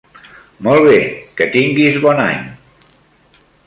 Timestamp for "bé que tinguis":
0.87-2.01